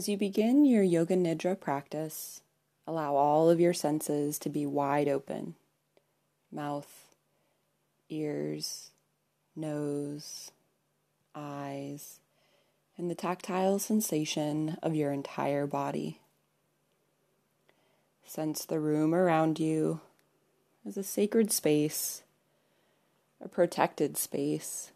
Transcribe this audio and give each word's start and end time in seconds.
As 0.00 0.08
you 0.08 0.16
begin 0.16 0.64
your 0.64 0.82
Yoga 0.82 1.14
Nidra 1.14 1.60
practice, 1.60 2.40
allow 2.86 3.16
all 3.16 3.50
of 3.50 3.60
your 3.60 3.74
senses 3.74 4.38
to 4.38 4.48
be 4.48 4.64
wide 4.64 5.08
open 5.08 5.56
mouth, 6.50 7.14
ears, 8.08 8.92
nose, 9.54 10.52
eyes, 11.34 12.20
and 12.96 13.10
the 13.10 13.14
tactile 13.14 13.78
sensation 13.78 14.78
of 14.82 14.94
your 14.94 15.12
entire 15.12 15.66
body. 15.66 16.22
Sense 18.24 18.64
the 18.64 18.80
room 18.80 19.14
around 19.14 19.60
you 19.60 20.00
as 20.86 20.96
a 20.96 21.02
sacred 21.02 21.52
space, 21.52 22.22
a 23.38 23.50
protected 23.50 24.16
space 24.16 24.92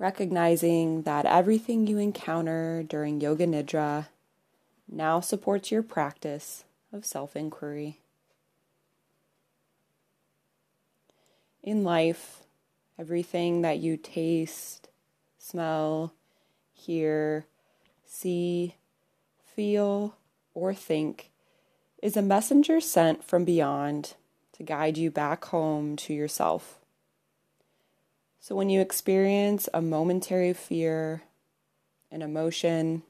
recognizing 0.00 1.02
that 1.02 1.26
everything 1.26 1.86
you 1.86 1.98
encounter 1.98 2.82
during 2.82 3.20
Yoga 3.20 3.46
Nidra 3.46 4.06
now 4.88 5.20
supports 5.20 5.70
your 5.70 5.82
practice 5.82 6.64
of 6.90 7.04
self 7.04 7.36
inquiry. 7.36 8.00
In 11.62 11.84
life, 11.84 12.44
everything 12.98 13.60
that 13.60 13.78
you 13.78 13.98
taste, 13.98 14.88
smell, 15.38 16.14
hear, 16.72 17.44
see, 18.06 18.76
feel, 19.54 20.16
or 20.54 20.72
think 20.72 21.30
is 22.02 22.16
a 22.16 22.22
messenger 22.22 22.80
sent 22.80 23.22
from 23.22 23.44
beyond 23.44 24.14
to 24.54 24.62
guide 24.62 24.96
you 24.96 25.10
back 25.10 25.44
home 25.44 25.94
to 25.96 26.14
yourself. 26.14 26.79
So 28.42 28.54
when 28.54 28.70
you 28.70 28.80
experience 28.80 29.68
a 29.74 29.82
momentary 29.82 30.54
fear, 30.54 31.22
an 32.10 32.22
emotion, 32.22 33.02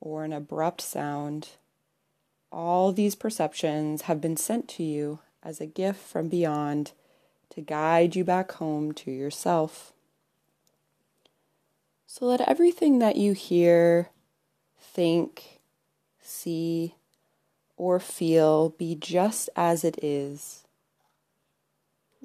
or 0.00 0.22
an 0.22 0.32
abrupt 0.32 0.80
sound, 0.80 1.48
all 2.52 2.92
these 2.92 3.16
perceptions 3.16 4.02
have 4.02 4.20
been 4.20 4.36
sent 4.36 4.68
to 4.68 4.84
you 4.84 5.18
as 5.42 5.60
a 5.60 5.66
gift 5.66 6.00
from 6.00 6.28
beyond 6.28 6.92
to 7.50 7.60
guide 7.60 8.14
you 8.14 8.22
back 8.22 8.52
home 8.52 8.92
to 8.92 9.10
yourself. 9.10 9.92
So 12.06 12.26
let 12.26 12.40
everything 12.42 13.00
that 13.00 13.16
you 13.16 13.32
hear, 13.32 14.10
think, 14.80 15.60
see, 16.20 16.94
or 17.76 17.98
feel 17.98 18.70
be 18.70 18.94
just 18.94 19.50
as 19.56 19.82
it 19.82 19.98
is 20.02 20.67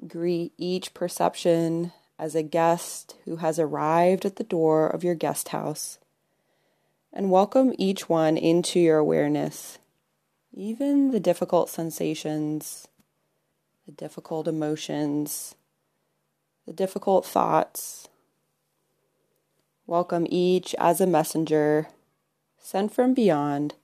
Greet 0.06 0.52
each 0.58 0.92
perception 0.92 1.92
as 2.18 2.34
a 2.34 2.42
guest 2.42 3.16
who 3.24 3.36
has 3.36 3.58
arrived 3.58 4.24
at 4.26 4.36
the 4.36 4.44
door 4.44 4.86
of 4.86 5.02
your 5.02 5.14
guest 5.14 5.48
house 5.48 5.98
and 7.12 7.30
welcome 7.30 7.72
each 7.78 8.08
one 8.08 8.36
into 8.36 8.80
your 8.80 8.98
awareness, 8.98 9.78
even 10.52 11.12
the 11.12 11.20
difficult 11.20 11.70
sensations, 11.70 12.88
the 13.86 13.92
difficult 13.92 14.48
emotions, 14.48 15.54
the 16.66 16.72
difficult 16.72 17.24
thoughts. 17.24 18.08
Welcome 19.86 20.26
each 20.28 20.74
as 20.78 21.00
a 21.00 21.06
messenger 21.06 21.88
sent 22.58 22.92
from 22.92 23.14
beyond 23.14 23.74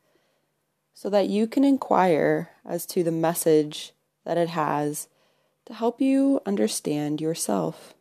so 0.93 1.09
that 1.09 1.29
you 1.29 1.47
can 1.47 1.65
inquire 1.65 2.51
as 2.67 2.85
to 2.87 3.05
the 3.05 3.13
message 3.13 3.93
that 4.25 4.37
it 4.37 4.51
has 4.51 5.09
to 5.71 5.77
help 5.77 6.01
you 6.01 6.41
understand 6.45 7.21
yourself. 7.21 7.95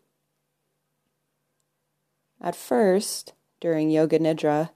At 2.42 2.56
first, 2.56 3.34
during 3.62 3.92
Yoga 3.92 4.18
Nidra, 4.18 4.72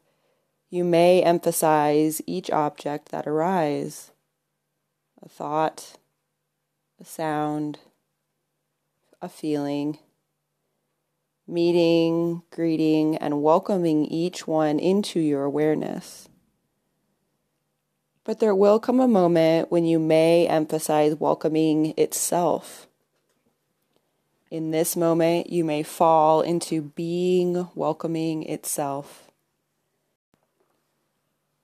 you 0.69 0.83
may 0.83 1.23
emphasize 1.23 2.21
each 2.27 2.51
object 2.51 3.09
that 3.09 3.25
arises 3.25 4.11
a 5.23 5.27
thought, 5.27 5.97
a 7.01 7.03
sound, 7.03 7.79
a 9.23 9.27
feeling, 9.27 9.97
meeting, 11.47 12.43
greeting, 12.51 13.17
and 13.17 13.41
welcoming 13.41 14.05
each 14.05 14.45
one 14.45 14.77
into 14.77 15.19
your 15.19 15.45
awareness. 15.45 16.29
But 18.25 18.39
there 18.39 18.55
will 18.55 18.79
come 18.79 18.99
a 18.99 19.07
moment 19.07 19.69
when 19.69 19.85
you 19.85 19.99
may 19.99 20.47
emphasize 20.47 21.15
welcoming 21.15 21.93
itself. 21.97 22.87
In 24.49 24.71
this 24.71 24.95
moment, 24.95 25.49
you 25.49 25.65
may 25.65 25.83
fall 25.83 26.41
into 26.41 26.81
being 26.81 27.67
welcoming 27.75 28.43
itself. 28.43 29.31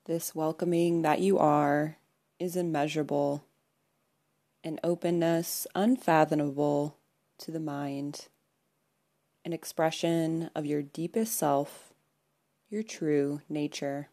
This 0.06 0.34
welcoming 0.34 1.04
that 1.04 1.20
you 1.20 1.38
are 1.38 1.98
is 2.40 2.56
immeasurable, 2.56 3.46
an 4.64 4.80
openness 4.84 5.68
unfathomable 5.76 6.98
to 7.38 7.52
the 7.52 7.60
mind, 7.60 8.28
an 9.46 9.54
expression 9.54 10.50
of 10.56 10.66
your 10.66 10.82
deepest 10.82 11.38
self, 11.38 11.94
your 12.70 12.84
true 12.84 13.42
nature. 13.48 14.10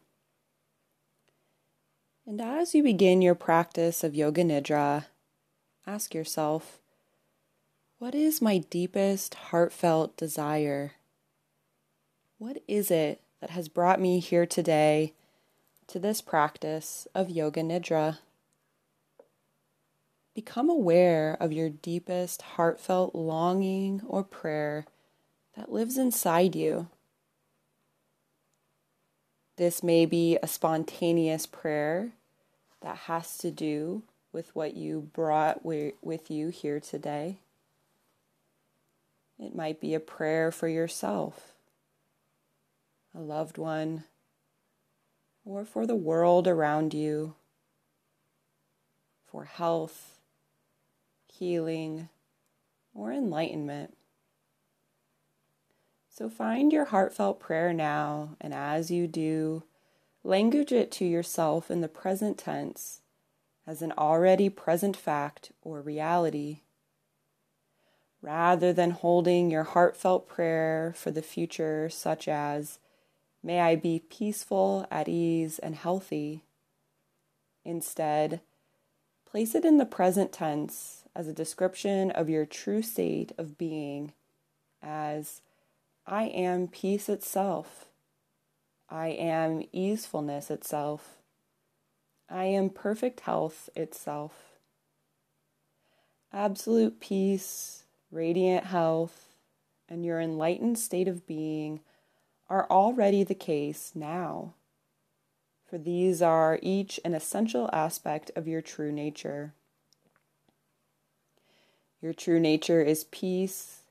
And 2.27 2.41
as 2.41 2.75
you 2.75 2.83
begin 2.83 3.21
your 3.21 3.35
practice 3.35 4.03
of 4.03 4.13
Yoga 4.13 4.43
Nidra, 4.43 5.05
ask 5.85 6.13
yourself, 6.13 6.79
what 7.99 8.13
is 8.13 8.41
my 8.41 8.57
deepest 8.57 9.33
heartfelt 9.35 10.17
desire? 10.17 10.91
What 12.37 12.61
is 12.67 12.91
it 12.91 13.21
that 13.39 13.51
has 13.51 13.69
brought 13.69 14.01
me 14.01 14.19
here 14.19 14.45
today 14.45 15.13
to 15.87 15.99
this 15.99 16.19
practice 16.19 17.07
of 17.15 17.29
Yoga 17.29 17.61
Nidra? 17.61 18.17
Become 20.35 20.69
aware 20.69 21.37
of 21.39 21.53
your 21.53 21.69
deepest 21.69 22.41
heartfelt 22.41 23.15
longing 23.15 24.01
or 24.05 24.21
prayer 24.21 24.85
that 25.55 25.71
lives 25.71 25.97
inside 25.97 26.57
you. 26.57 26.89
This 29.55 29.81
may 29.81 30.05
be 30.05 30.37
a 30.43 30.47
spontaneous 30.47 31.47
prayer 31.47 32.11
that 32.87 32.95
has 32.99 33.37
to 33.37 33.51
do 33.51 34.01
with 34.31 34.55
what 34.55 34.77
you 34.77 35.09
brought 35.11 35.65
with 35.65 36.31
you 36.31 36.47
here 36.47 36.79
today. 36.79 37.35
It 39.37 39.53
might 39.53 39.81
be 39.81 39.93
a 39.93 39.99
prayer 39.99 40.53
for 40.53 40.69
yourself, 40.69 41.51
a 43.13 43.19
loved 43.19 43.57
one, 43.57 44.05
or 45.43 45.65
for 45.65 45.85
the 45.85 45.97
world 45.97 46.47
around 46.47 46.93
you, 46.93 47.35
for 49.29 49.43
health, 49.43 50.15
healing, 51.25 52.07
or 52.95 53.11
enlightenment. 53.11 53.97
So 56.09 56.29
find 56.29 56.71
your 56.71 56.85
heartfelt 56.85 57.41
prayer 57.41 57.73
now, 57.73 58.37
and 58.39 58.53
as 58.53 58.89
you 58.89 59.07
do, 59.07 59.63
language 60.27 60.73
it 60.73 60.91
to 60.91 61.05
yourself 61.05 61.71
in 61.71 61.79
the 61.79 61.87
present 61.87 62.37
tense 62.37 62.99
as 63.65 63.81
an 63.81 63.93
already 63.97 64.49
present 64.49 64.95
fact 64.95 65.53
or 65.61 65.81
reality. 65.81 66.59
Rather 68.21 68.73
than 68.73 68.91
holding 68.91 69.49
your 69.49 69.63
heartfelt 69.63 70.27
prayer 70.27 70.93
for 70.97 71.11
the 71.11 71.21
future, 71.21 71.89
such 71.89 72.27
as, 72.27 72.77
May 73.41 73.61
I 73.61 73.77
be 73.77 73.99
peaceful, 73.99 74.85
at 74.91 75.07
ease, 75.07 75.59
and 75.59 75.75
healthy. 75.75 76.43
Instead, 77.63 78.41
place 79.25 79.55
it 79.55 79.63
in 79.63 79.77
the 79.77 79.85
present 79.85 80.33
tense 80.33 81.03
as 81.15 81.27
a 81.27 81.33
description 81.33 82.11
of 82.11 82.29
your 82.29 82.45
true 82.45 82.81
state 82.81 83.31
of 83.37 83.57
being, 83.57 84.11
as 84.81 85.41
I 86.05 86.23
am 86.25 86.67
peace 86.67 87.07
itself. 87.07 87.85
I 88.89 89.07
am 89.09 89.63
easefulness 89.73 90.49
itself. 90.49 91.17
I 92.29 92.45
am 92.45 92.69
perfect 92.69 93.21
health 93.21 93.69
itself. 93.75 94.59
Absolute 96.31 96.99
peace, 96.99 97.83
radiant 98.11 98.65
health, 98.65 99.35
and 99.89 100.05
your 100.05 100.19
enlightened 100.19 100.77
state 100.77 101.07
of 101.07 101.25
being 101.25 101.81
are 102.49 102.67
already 102.69 103.23
the 103.23 103.35
case 103.35 103.91
now, 103.93 104.53
for 105.69 105.77
these 105.77 106.21
are 106.21 106.59
each 106.61 106.99
an 107.03 107.13
essential 107.13 107.69
aspect 107.73 108.31
of 108.35 108.47
your 108.47 108.61
true 108.61 108.91
nature. 108.91 109.53
Your 112.01 112.13
true 112.13 112.39
nature 112.39 112.81
is 112.81 113.03
peace, 113.05 113.81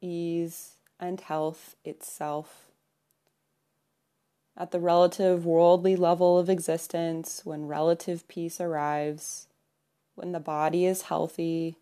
ease, 0.00 0.76
and 0.98 1.20
health 1.20 1.76
itself. 1.84 2.71
At 4.62 4.70
the 4.70 4.78
relative 4.78 5.44
worldly 5.44 5.96
level 5.96 6.38
of 6.38 6.48
existence, 6.48 7.40
when 7.42 7.66
relative 7.66 8.28
peace 8.28 8.60
arrives, 8.60 9.48
when 10.14 10.30
the 10.30 10.38
body 10.38 10.86
is 10.86 11.02
healthy, 11.02 11.78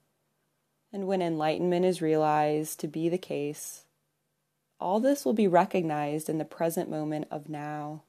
and 0.90 1.06
when 1.06 1.20
enlightenment 1.20 1.84
is 1.84 2.00
realized 2.00 2.80
to 2.80 2.88
be 2.88 3.10
the 3.10 3.18
case, 3.18 3.84
all 4.80 4.98
this 4.98 5.26
will 5.26 5.34
be 5.34 5.46
recognized 5.46 6.30
in 6.30 6.38
the 6.38 6.46
present 6.46 6.88
moment 6.88 7.28
of 7.30 7.50
now. 7.50 8.04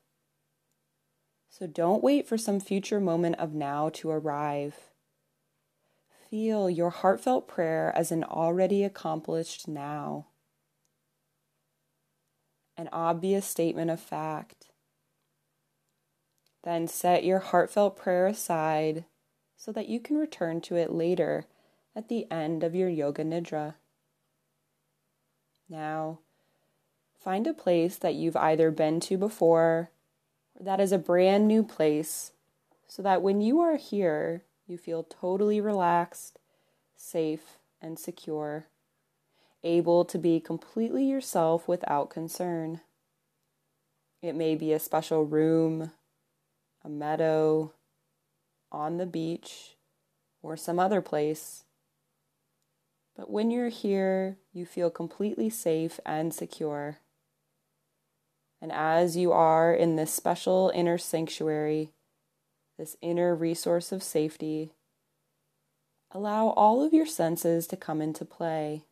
So 1.49 1.67
don't 1.67 2.01
wait 2.01 2.25
for 2.25 2.37
some 2.37 2.61
future 2.61 3.01
moment 3.01 3.35
of 3.39 3.53
now 3.53 3.89
to 3.95 4.09
arrive. 4.09 4.75
Feel 6.29 6.69
your 6.69 6.91
heartfelt 6.91 7.45
prayer 7.45 7.91
as 7.93 8.09
an 8.09 8.23
already 8.23 8.85
accomplished 8.85 9.67
now. 9.67 10.27
An 12.81 12.89
obvious 12.91 13.45
statement 13.45 13.91
of 13.91 13.99
fact. 13.99 14.71
Then 16.63 16.87
set 16.87 17.23
your 17.23 17.37
heartfelt 17.37 17.95
prayer 17.95 18.25
aside 18.25 19.05
so 19.55 19.71
that 19.71 19.87
you 19.87 19.99
can 19.99 20.17
return 20.17 20.61
to 20.61 20.75
it 20.77 20.91
later 20.91 21.45
at 21.95 22.09
the 22.09 22.25
end 22.31 22.63
of 22.63 22.73
your 22.73 22.89
Yoga 22.89 23.23
Nidra. 23.23 23.75
Now, 25.69 26.21
find 27.23 27.45
a 27.45 27.53
place 27.53 27.97
that 27.97 28.15
you've 28.15 28.35
either 28.35 28.71
been 28.71 28.99
to 29.01 29.15
before 29.15 29.91
or 30.55 30.63
that 30.65 30.79
is 30.79 30.91
a 30.91 30.97
brand 30.97 31.47
new 31.47 31.61
place 31.61 32.31
so 32.87 33.03
that 33.03 33.21
when 33.21 33.41
you 33.41 33.59
are 33.59 33.77
here, 33.77 34.41
you 34.65 34.79
feel 34.79 35.03
totally 35.03 35.61
relaxed, 35.61 36.39
safe, 36.95 37.59
and 37.79 37.99
secure, 37.99 38.65
able 39.63 40.05
to 40.05 40.17
be 40.17 40.39
completely 40.39 41.05
yourself 41.05 41.67
without 41.67 42.09
concern. 42.09 42.81
It 44.21 44.35
may 44.35 44.55
be 44.55 44.73
a 44.73 44.79
special 44.79 45.25
room, 45.25 45.91
a 46.83 46.89
meadow, 46.89 47.73
on 48.71 48.97
the 48.97 49.05
beach, 49.05 49.75
or 50.41 50.55
some 50.55 50.79
other 50.79 51.01
place. 51.01 51.63
But 53.15 53.29
when 53.29 53.51
you're 53.51 53.69
here, 53.69 54.37
you 54.53 54.65
feel 54.65 54.89
completely 54.89 55.49
safe 55.49 55.99
and 56.05 56.33
secure. 56.33 56.97
And 58.61 58.71
as 58.71 59.17
you 59.17 59.31
are 59.31 59.73
in 59.73 59.95
this 59.95 60.13
special 60.13 60.71
inner 60.73 60.97
sanctuary, 60.97 61.91
this 62.77 62.95
inner 63.01 63.35
resource 63.35 63.91
of 63.91 64.03
safety, 64.03 64.71
allow 66.11 66.49
all 66.49 66.83
of 66.83 66.93
your 66.93 67.05
senses 67.05 67.67
to 67.67 67.77
come 67.77 68.01
into 68.01 68.23
play. 68.23 68.83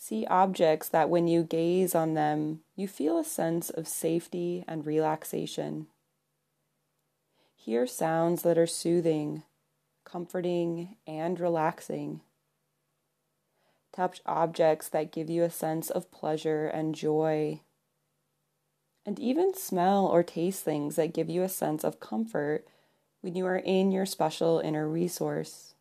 See 0.00 0.24
objects 0.26 0.88
that 0.90 1.10
when 1.10 1.26
you 1.26 1.42
gaze 1.42 1.92
on 1.92 2.14
them, 2.14 2.60
you 2.76 2.86
feel 2.86 3.18
a 3.18 3.24
sense 3.24 3.68
of 3.68 3.88
safety 3.88 4.64
and 4.68 4.86
relaxation. 4.86 5.88
Hear 7.56 7.84
sounds 7.84 8.42
that 8.42 8.56
are 8.56 8.66
soothing, 8.66 9.42
comforting, 10.04 10.96
and 11.04 11.40
relaxing. 11.40 12.20
Touch 13.92 14.22
objects 14.24 14.88
that 14.90 15.10
give 15.10 15.28
you 15.28 15.42
a 15.42 15.50
sense 15.50 15.90
of 15.90 16.12
pleasure 16.12 16.68
and 16.68 16.94
joy. 16.94 17.60
And 19.04 19.18
even 19.18 19.52
smell 19.52 20.06
or 20.06 20.22
taste 20.22 20.62
things 20.62 20.94
that 20.94 21.12
give 21.12 21.28
you 21.28 21.42
a 21.42 21.48
sense 21.48 21.82
of 21.82 21.98
comfort 21.98 22.68
when 23.20 23.34
you 23.34 23.44
are 23.46 23.56
in 23.56 23.90
your 23.90 24.06
special 24.06 24.60
inner 24.60 24.88
resource. 24.88 25.74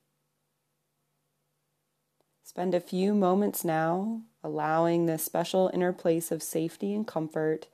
Spend 2.47 2.73
a 2.73 2.79
few 2.79 3.13
moments 3.13 3.65
now 3.65 4.21
allowing 4.41 5.05
this 5.05 5.21
special 5.21 5.69
inner 5.73 5.91
place 5.91 6.31
of 6.31 6.41
safety 6.41 6.93
and 6.93 7.05
comfort 7.05 7.67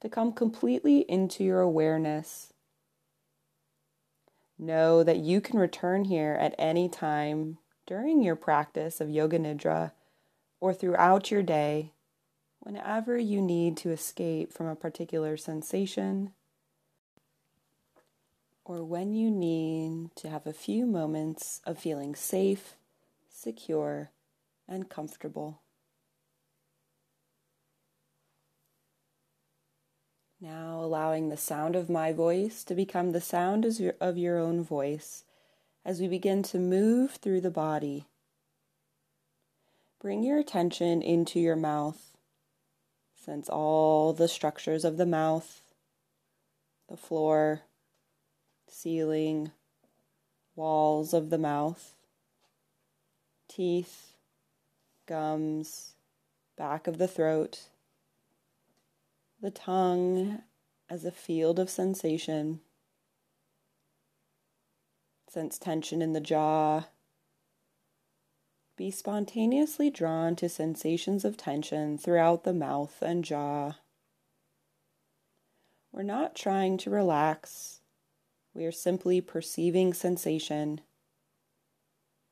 to 0.00 0.08
come 0.08 0.32
completely 0.32 1.00
into 1.00 1.44
your 1.44 1.60
awareness. 1.60 2.54
Know 4.58 5.04
that 5.04 5.18
you 5.18 5.42
can 5.42 5.58
return 5.58 6.06
here 6.06 6.32
at 6.40 6.54
any 6.58 6.88
time 6.88 7.58
during 7.86 8.22
your 8.22 8.36
practice 8.36 9.02
of 9.02 9.10
Yoga 9.10 9.38
Nidra 9.38 9.92
or 10.60 10.72
throughout 10.72 11.30
your 11.30 11.42
day 11.42 11.92
whenever 12.60 13.18
you 13.18 13.42
need 13.42 13.76
to 13.76 13.90
escape 13.90 14.50
from 14.50 14.66
a 14.66 14.74
particular 14.74 15.36
sensation 15.36 16.32
or 18.64 18.82
when 18.82 19.12
you 19.12 19.30
need 19.30 20.16
to 20.16 20.30
have 20.30 20.46
a 20.46 20.54
few 20.54 20.86
moments 20.86 21.60
of 21.66 21.78
feeling 21.78 22.14
safe, 22.14 22.76
secure, 23.46 24.10
and 24.66 24.90
comfortable. 24.90 25.62
Now, 30.40 30.80
allowing 30.82 31.28
the 31.28 31.36
sound 31.36 31.76
of 31.76 31.88
my 31.88 32.12
voice 32.12 32.64
to 32.64 32.74
become 32.74 33.12
the 33.12 33.20
sound 33.20 33.64
of 34.00 34.18
your 34.18 34.36
own 34.36 34.64
voice 34.64 35.22
as 35.84 36.00
we 36.00 36.08
begin 36.08 36.42
to 36.42 36.58
move 36.58 37.12
through 37.12 37.40
the 37.40 37.52
body. 37.52 38.06
Bring 40.00 40.24
your 40.24 40.40
attention 40.40 41.00
into 41.00 41.38
your 41.38 41.54
mouth. 41.54 42.16
Sense 43.14 43.48
all 43.48 44.12
the 44.12 44.26
structures 44.26 44.84
of 44.84 44.96
the 44.96 45.06
mouth, 45.06 45.62
the 46.88 46.96
floor, 46.96 47.62
ceiling, 48.68 49.52
walls 50.56 51.14
of 51.14 51.30
the 51.30 51.38
mouth, 51.38 51.95
teeth, 53.56 54.12
gums, 55.06 55.94
back 56.58 56.86
of 56.86 56.98
the 56.98 57.08
throat 57.08 57.68
the 59.40 59.50
tongue 59.50 60.42
as 60.88 61.04
a 61.04 61.10
field 61.10 61.58
of 61.58 61.68
sensation. 61.68 62.60
Sense 65.28 65.58
tension 65.58 66.00
in 66.00 66.12
the 66.12 66.20
jaw. 66.20 66.84
Be 68.76 68.90
spontaneously 68.90 69.90
drawn 69.90 70.36
to 70.36 70.48
sensations 70.48 71.24
of 71.24 71.36
tension 71.36 71.98
throughout 71.98 72.44
the 72.44 72.54
mouth 72.54 73.02
and 73.02 73.24
jaw. 73.24 73.76
We're 75.92 76.02
not 76.02 76.34
trying 76.34 76.76
to 76.78 76.90
relax, 76.90 77.80
we 78.52 78.64
are 78.64 78.72
simply 78.72 79.20
perceiving 79.20 79.94
sensation. 79.94 80.80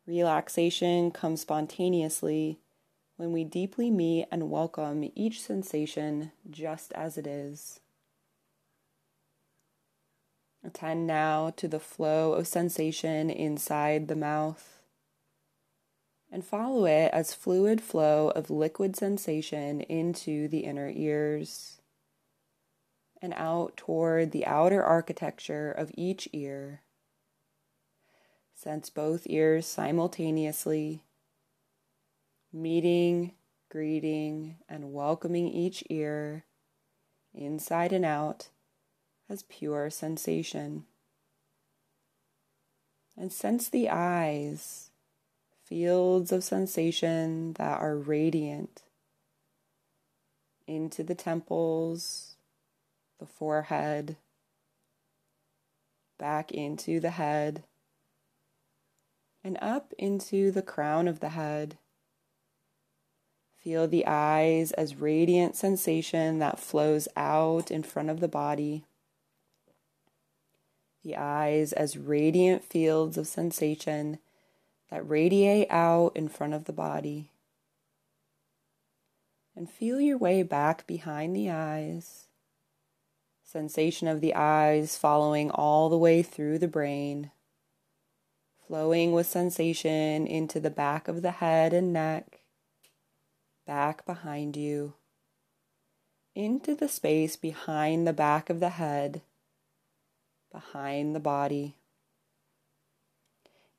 Relaxation 0.07 1.11
comes 1.11 1.41
spontaneously 1.41 2.59
when 3.17 3.33
we 3.33 3.45
deeply 3.45 3.91
meet 3.91 4.27
and 4.31 4.51
welcome 4.51 5.11
each 5.15 5.41
sensation 5.41 6.33
just 6.51 6.93
as 6.93 7.17
it 7.17 7.27
is. 7.27 7.81
Attend 10.63 11.07
now 11.07 11.51
to 11.57 11.69
the 11.69 11.81
flow 11.81 12.33
of 12.35 12.47
sensation 12.47 13.31
inside 13.31 14.09
the 14.09 14.17
mouth 14.17 14.83
and 16.31 16.45
follow 16.45 16.85
it 16.85 17.11
as 17.13 17.33
fluid 17.33 17.81
flow 17.81 18.31
of 18.31 18.51
liquid 18.51 18.97
sensation 18.97 19.81
into 19.83 20.49
the 20.49 20.61
inner 20.61 20.91
ears 20.93 21.81
and 23.23 23.33
out 23.37 23.77
toward 23.77 24.33
the 24.33 24.45
outer 24.45 24.83
architecture 24.83 25.71
of 25.71 25.91
each 25.95 26.29
ear. 26.33 26.81
Sense 28.65 28.89
both 28.89 29.27
ears 29.27 29.67
simultaneously 29.67 31.03
meeting, 32.51 33.33
greeting, 33.69 34.57
and 34.67 34.95
welcoming 34.95 35.49
each 35.49 35.85
ear, 35.91 36.47
inside 37.35 37.93
and 37.93 38.07
out, 38.07 38.49
as 39.29 39.43
pure 39.43 39.91
sensation. 39.91 40.87
And 43.19 43.31
sense 43.31 43.69
the 43.69 43.91
eyes, 43.91 44.89
fields 45.63 46.33
of 46.33 46.43
sensation 46.43 47.53
that 47.59 47.79
are 47.83 47.99
radiant 47.99 48.83
into 50.67 51.03
the 51.03 51.15
temples, 51.15 52.37
the 53.21 53.27
forehead, 53.27 54.17
back 56.19 56.51
into 56.51 56.99
the 56.99 57.11
head, 57.11 57.65
and 59.45 59.59
up 59.61 59.93
into 59.99 60.51
the 60.51 60.63
crown 60.63 61.07
of 61.07 61.21
the 61.21 61.29
head 61.29 61.77
Feel 63.65 63.89
the 63.89 64.07
eyes 64.07 64.73
as 64.73 64.97
radiant 64.97 65.57
sensation 65.57 66.39
that 66.39 66.59
flows 66.59 67.09
out 67.17 67.71
in 67.71 67.83
front 67.83 68.11
of 68.11 68.21
the 68.21 68.29
body. 68.29 68.85
The 71.03 71.17
eyes 71.17 71.73
as 71.73 71.97
radiant 71.97 72.63
fields 72.63 73.17
of 73.17 73.27
sensation 73.27 74.19
that 74.91 75.09
radiate 75.09 75.71
out 75.71 76.15
in 76.15 76.29
front 76.29 76.53
of 76.53 76.67
the 76.67 76.75
body. 76.75 77.31
And 79.57 79.71
feel 79.71 79.99
your 79.99 80.19
way 80.19 80.43
back 80.43 80.87
behind 80.87 81.35
the 81.35 81.49
eyes. 81.49 82.27
Sensation 83.43 84.09
of 84.09 84.21
the 84.21 84.35
eyes 84.35 84.99
following 84.99 85.51
all 85.51 85.89
the 85.89 85.97
way 85.97 86.23
through 86.23 86.59
the 86.59 86.69
brain, 86.69 87.31
flowing 88.67 89.13
with 89.13 89.27
sensation 89.27 90.27
into 90.27 90.61
the 90.61 90.71
back 90.71 91.09
of 91.09 91.23
the 91.23 91.33
head 91.33 91.73
and 91.73 91.93
neck 91.93 92.41
back 93.67 94.05
behind 94.05 94.57
you, 94.57 94.95
into 96.35 96.75
the 96.75 96.89
space 96.89 97.37
behind 97.37 98.07
the 98.07 98.13
back 98.13 98.51
of 98.51 98.61
the 98.61 98.71
head, 98.71 99.23
behind 100.53 101.15
the 101.15 101.21
body. 101.21 101.75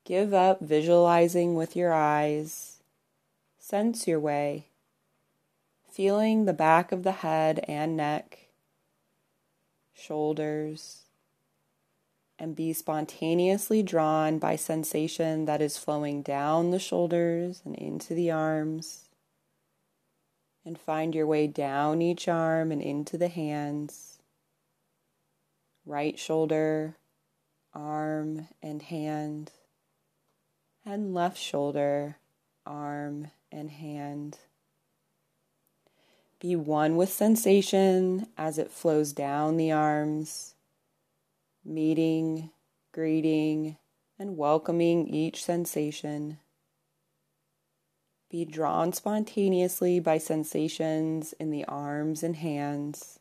Give 0.04 0.34
up 0.34 0.60
visualizing 0.60 1.54
with 1.54 1.76
your 1.76 1.92
eyes. 1.92 2.78
Sense 3.58 4.06
your 4.06 4.20
way. 4.20 4.66
feeling 5.90 6.44
the 6.44 6.52
back 6.52 6.92
of 6.92 7.04
the 7.04 7.12
head 7.12 7.64
and 7.66 7.96
neck, 7.96 8.48
shoulders, 9.94 11.05
and 12.38 12.54
be 12.54 12.72
spontaneously 12.72 13.82
drawn 13.82 14.38
by 14.38 14.56
sensation 14.56 15.46
that 15.46 15.62
is 15.62 15.78
flowing 15.78 16.22
down 16.22 16.70
the 16.70 16.78
shoulders 16.78 17.62
and 17.64 17.74
into 17.76 18.14
the 18.14 18.30
arms. 18.30 19.08
And 20.64 20.78
find 20.78 21.14
your 21.14 21.26
way 21.26 21.46
down 21.46 22.02
each 22.02 22.28
arm 22.28 22.72
and 22.72 22.82
into 22.82 23.16
the 23.16 23.28
hands. 23.28 24.18
Right 25.86 26.18
shoulder, 26.18 26.96
arm, 27.72 28.48
and 28.62 28.82
hand. 28.82 29.52
And 30.84 31.14
left 31.14 31.38
shoulder, 31.38 32.16
arm, 32.66 33.30
and 33.52 33.70
hand. 33.70 34.38
Be 36.40 36.56
one 36.56 36.96
with 36.96 37.12
sensation 37.12 38.26
as 38.36 38.58
it 38.58 38.70
flows 38.70 39.12
down 39.12 39.56
the 39.56 39.72
arms 39.72 40.55
meeting, 41.66 42.50
greeting, 42.92 43.76
and 44.18 44.36
welcoming 44.36 45.06
each 45.08 45.44
sensation. 45.44 46.38
Be 48.30 48.44
drawn 48.44 48.92
spontaneously 48.92 50.00
by 50.00 50.18
sensations 50.18 51.34
in 51.34 51.50
the 51.50 51.64
arms 51.64 52.22
and 52.22 52.36
hands. 52.36 53.20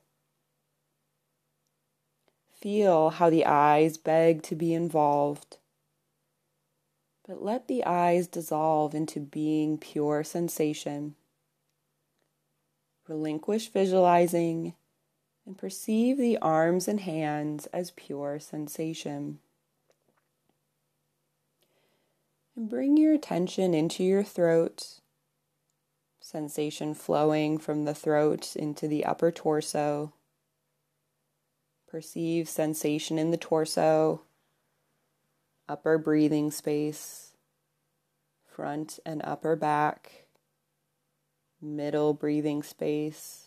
Feel 2.53 3.11
how 3.11 3.29
the 3.29 3.45
eyes 3.45 3.97
beg 3.97 4.41
to 4.43 4.55
be 4.55 4.73
involved, 4.73 5.57
but 7.27 7.43
let 7.43 7.67
the 7.67 7.83
eyes 7.83 8.27
dissolve 8.27 8.95
into 8.95 9.19
being 9.19 9.77
pure 9.77 10.23
sensation. 10.23 11.15
Relinquish 13.07 13.69
visualizing 13.69 14.73
and 15.45 15.57
perceive 15.57 16.17
the 16.17 16.37
arms 16.39 16.87
and 16.87 17.01
hands 17.01 17.67
as 17.67 17.91
pure 17.91 18.39
sensation. 18.39 19.39
And 22.55 22.69
bring 22.69 22.97
your 22.97 23.13
attention 23.13 23.73
into 23.73 24.03
your 24.03 24.23
throat, 24.23 25.01
sensation 26.19 26.93
flowing 26.93 27.57
from 27.57 27.85
the 27.85 27.93
throat 27.93 28.55
into 28.55 28.87
the 28.87 29.05
upper 29.05 29.31
torso. 29.31 30.13
Perceive 31.87 32.49
sensation 32.49 33.19
in 33.19 33.31
the 33.31 33.37
torso, 33.37 34.23
upper 35.69 35.97
breathing 35.97 36.49
space, 36.49 37.33
front 38.43 38.99
and 39.05 39.21
upper 39.23 39.55
back, 39.55 40.25
middle 41.61 42.13
breathing 42.13 42.63
space 42.63 43.44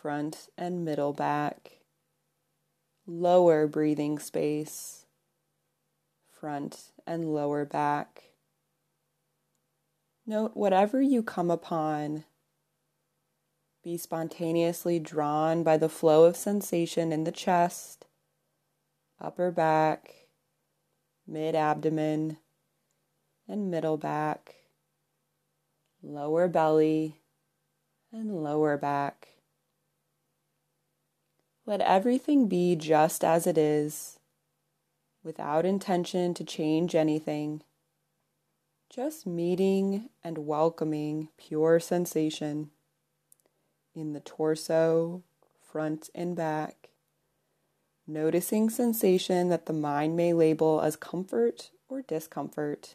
front 0.00 0.48
and 0.56 0.84
middle 0.84 1.12
back, 1.12 1.80
lower 3.06 3.66
breathing 3.66 4.18
space, 4.18 5.06
front 6.28 6.92
and 7.06 7.32
lower 7.34 7.64
back. 7.64 8.24
Note 10.26 10.56
whatever 10.56 11.00
you 11.00 11.22
come 11.22 11.50
upon. 11.50 12.24
Be 13.82 13.96
spontaneously 13.96 14.98
drawn 14.98 15.62
by 15.62 15.76
the 15.76 15.88
flow 15.88 16.24
of 16.24 16.36
sensation 16.36 17.12
in 17.12 17.24
the 17.24 17.32
chest, 17.32 18.06
upper 19.20 19.52
back, 19.52 20.12
mid 21.26 21.54
abdomen, 21.54 22.38
and 23.48 23.70
middle 23.70 23.96
back, 23.96 24.56
lower 26.02 26.48
belly, 26.48 27.20
and 28.12 28.42
lower 28.42 28.76
back. 28.76 29.35
Let 31.66 31.80
everything 31.80 32.46
be 32.46 32.76
just 32.76 33.24
as 33.24 33.44
it 33.44 33.58
is, 33.58 34.20
without 35.24 35.66
intention 35.66 36.32
to 36.34 36.44
change 36.44 36.94
anything. 36.94 37.62
Just 38.88 39.26
meeting 39.26 40.08
and 40.22 40.46
welcoming 40.46 41.28
pure 41.36 41.80
sensation 41.80 42.70
in 43.96 44.12
the 44.12 44.20
torso, 44.20 45.24
front, 45.60 46.08
and 46.14 46.36
back. 46.36 46.90
Noticing 48.06 48.70
sensation 48.70 49.48
that 49.48 49.66
the 49.66 49.72
mind 49.72 50.16
may 50.16 50.32
label 50.32 50.80
as 50.80 50.94
comfort 50.94 51.72
or 51.88 52.00
discomfort. 52.00 52.94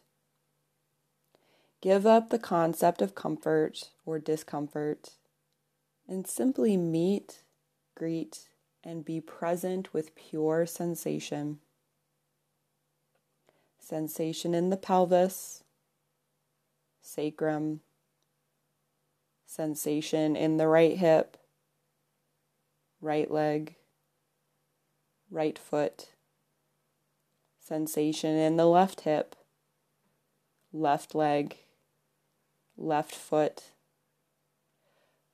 Give 1.82 2.06
up 2.06 2.30
the 2.30 2.40
concept 2.40 3.02
of 3.02 3.16
comfort 3.16 3.90
or 4.06 4.18
discomfort 4.18 5.10
and 6.08 6.26
simply 6.26 6.78
meet, 6.78 7.44
greet, 7.96 8.48
and 8.84 9.06
be 9.06 9.22
present 9.22 9.94
with 9.94 10.16
pure 10.16 10.66
sensation. 10.66 11.60
Sensation 13.80 14.54
in 14.54 14.70
the 14.70 14.78
pelvis, 14.78 15.64
sacrum, 17.02 17.82
sensation 19.46 20.36
in 20.36 20.58
the 20.58 20.68
right 20.68 20.98
hip, 20.98 21.38
right 23.02 23.30
leg, 23.30 23.76
right 25.30 25.60
foot, 25.60 26.10
sensation 27.60 28.36
in 28.36 28.58
the 28.58 28.66
left 28.66 29.02
hip, 29.02 29.36
left 30.72 31.14
leg, 31.14 31.58
left 32.78 33.14
foot, 33.14 33.72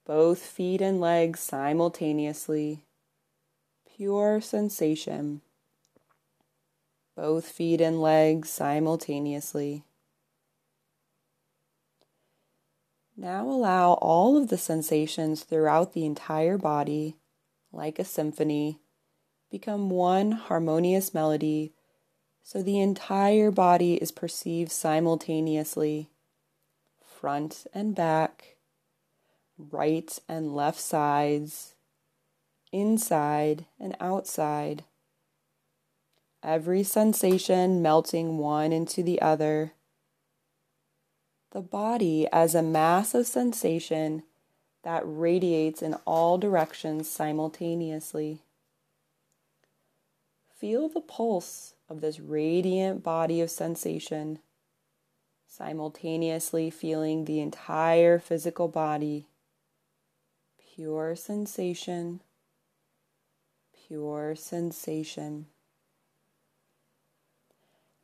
both 0.05 0.39
feet 0.39 0.81
and 0.81 0.99
legs 0.99 1.39
simultaneously 1.39 2.81
pure 3.97 4.39
sensation, 4.39 5.41
both 7.15 7.47
feet 7.47 7.81
and 7.81 7.99
legs 7.99 8.49
simultaneously. 8.49 9.83
Now 13.17 13.49
allow 13.49 13.93
all 13.93 14.37
of 14.37 14.49
the 14.49 14.57
sensations 14.57 15.43
throughout 15.43 15.93
the 15.93 16.05
entire 16.05 16.59
body, 16.59 17.15
like 17.73 17.97
a 17.97 18.05
symphony, 18.05 18.79
become 19.49 19.89
one 19.89 20.31
harmonious 20.33 21.13
melody 21.13 21.73
so 22.47 22.61
the 22.61 22.79
entire 22.79 23.51
body 23.51 23.95
is 23.95 24.09
perceived 24.09 24.71
simultaneously, 24.71 26.09
front 27.03 27.67
and 27.73 27.93
back, 27.93 28.55
right 29.57 30.17
and 30.29 30.55
left 30.55 30.79
sides 30.79 31.73
inside 32.71 33.65
and 33.79 33.95
outside. 33.99 34.83
Every 36.43 36.83
sensation 36.83 37.81
melting 37.81 38.37
one 38.37 38.71
into 38.71 39.03
the 39.03 39.21
other. 39.21 39.73
The 41.51 41.61
body 41.61 42.27
as 42.31 42.55
a 42.55 42.61
mass 42.61 43.13
of 43.13 43.25
sensation 43.25 44.23
that 44.83 45.01
radiates 45.05 45.81
in 45.81 45.95
all 46.05 46.37
directions 46.37 47.09
simultaneously. 47.09 48.39
Feel 50.55 50.87
the 50.89 51.01
pulse 51.01 51.73
of 51.89 52.01
this 52.01 52.19
radiant 52.19 53.03
body 53.03 53.41
of 53.41 53.51
sensation, 53.51 54.39
simultaneously 55.47 56.69
feeling 56.69 57.25
the 57.25 57.39
entire 57.39 58.19
physical 58.19 58.67
body. 58.67 59.27
Pure 60.73 61.15
sensation 61.15 62.21
pure 63.87 64.35
sensation. 64.35 65.47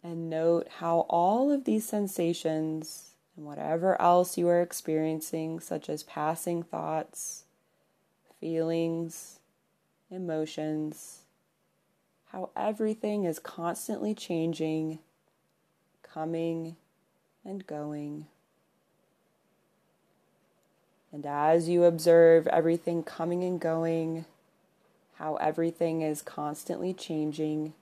And 0.03 0.29
note 0.29 0.67
how 0.79 1.05
all 1.09 1.51
of 1.51 1.63
these 1.63 1.85
sensations 1.85 3.11
and 3.35 3.45
whatever 3.45 3.99
else 4.01 4.37
you 4.37 4.47
are 4.47 4.61
experiencing, 4.61 5.59
such 5.59 5.89
as 5.89 6.03
passing 6.03 6.63
thoughts, 6.63 7.45
feelings, 8.39 9.39
emotions, 10.11 11.19
how 12.31 12.49
everything 12.55 13.23
is 13.23 13.39
constantly 13.39 14.13
changing, 14.13 14.99
coming 16.01 16.75
and 17.45 17.65
going. 17.65 18.27
And 21.11 21.25
as 21.25 21.69
you 21.69 21.83
observe 21.83 22.47
everything 22.47 23.03
coming 23.03 23.43
and 23.43 23.59
going, 23.59 24.25
how 25.15 25.36
everything 25.36 26.01
is 26.01 26.22
constantly 26.22 26.93
changing. 26.93 27.74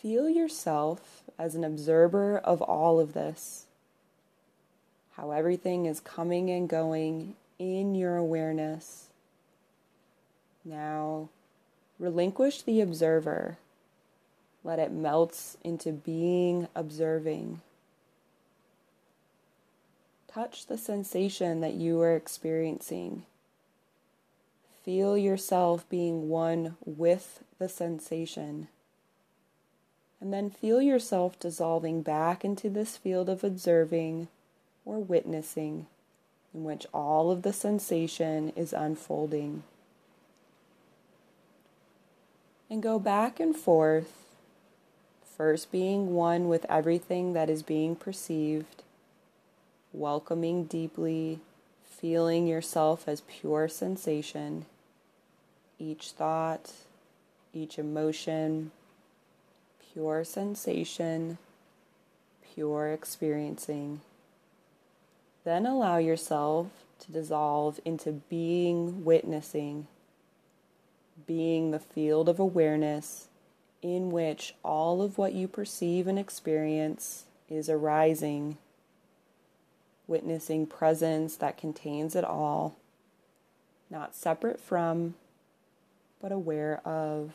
Feel 0.00 0.28
yourself 0.28 1.22
as 1.38 1.54
an 1.54 1.64
observer 1.64 2.38
of 2.38 2.62
all 2.62 2.98
of 2.98 3.12
this, 3.12 3.66
how 5.16 5.30
everything 5.30 5.86
is 5.86 6.00
coming 6.00 6.50
and 6.50 6.68
going 6.68 7.34
in 7.58 7.94
your 7.94 8.16
awareness. 8.16 9.06
Now, 10.64 11.28
relinquish 11.98 12.62
the 12.62 12.80
observer. 12.80 13.58
Let 14.64 14.78
it 14.78 14.92
melt 14.92 15.56
into 15.64 15.92
being 15.92 16.68
observing. 16.74 17.60
Touch 20.28 20.66
the 20.66 20.78
sensation 20.78 21.60
that 21.60 21.74
you 21.74 22.00
are 22.00 22.14
experiencing. 22.14 23.24
Feel 24.90 25.16
yourself 25.16 25.88
being 25.88 26.28
one 26.28 26.76
with 26.84 27.44
the 27.60 27.68
sensation. 27.68 28.66
And 30.20 30.32
then 30.32 30.50
feel 30.50 30.82
yourself 30.82 31.38
dissolving 31.38 32.02
back 32.02 32.44
into 32.44 32.68
this 32.68 32.96
field 32.96 33.28
of 33.28 33.44
observing 33.44 34.26
or 34.84 34.98
witnessing 34.98 35.86
in 36.52 36.64
which 36.64 36.88
all 36.92 37.30
of 37.30 37.42
the 37.42 37.52
sensation 37.52 38.52
is 38.56 38.72
unfolding. 38.72 39.62
And 42.68 42.82
go 42.82 42.98
back 42.98 43.38
and 43.38 43.54
forth, 43.54 44.24
first 45.36 45.70
being 45.70 46.14
one 46.14 46.48
with 46.48 46.66
everything 46.68 47.32
that 47.34 47.48
is 47.48 47.62
being 47.62 47.94
perceived, 47.94 48.82
welcoming 49.92 50.64
deeply, 50.64 51.38
feeling 51.88 52.48
yourself 52.48 53.06
as 53.06 53.20
pure 53.20 53.68
sensation, 53.68 54.66
each 55.80 56.10
thought, 56.10 56.72
each 57.52 57.78
emotion, 57.78 58.70
pure 59.92 60.22
sensation, 60.22 61.38
pure 62.54 62.92
experiencing. 62.92 64.00
Then 65.44 65.66
allow 65.66 65.96
yourself 65.96 66.68
to 67.00 67.12
dissolve 67.12 67.80
into 67.84 68.12
being 68.12 69.04
witnessing, 69.04 69.86
being 71.26 71.70
the 71.70 71.78
field 71.78 72.28
of 72.28 72.38
awareness 72.38 73.28
in 73.82 74.10
which 74.10 74.54
all 74.62 75.00
of 75.00 75.16
what 75.16 75.32
you 75.32 75.48
perceive 75.48 76.06
and 76.06 76.18
experience 76.18 77.24
is 77.48 77.70
arising, 77.70 78.58
witnessing 80.06 80.66
presence 80.66 81.36
that 81.36 81.56
contains 81.56 82.14
it 82.14 82.24
all, 82.24 82.76
not 83.88 84.14
separate 84.14 84.60
from, 84.60 85.14
but 86.20 86.32
aware 86.32 86.80
of. 86.86 87.32